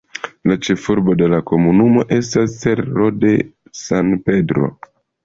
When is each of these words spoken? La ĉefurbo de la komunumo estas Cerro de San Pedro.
La 0.51 0.55
ĉefurbo 0.67 1.13
de 1.19 1.27
la 1.33 1.41
komunumo 1.51 2.05
estas 2.17 2.55
Cerro 2.63 3.11
de 3.25 3.35
San 3.81 4.11
Pedro. 4.31 4.73